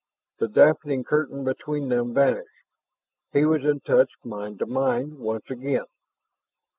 [0.39, 2.49] The dampening curtain between them vanished;
[3.33, 5.85] he was in touch mind to mind once again.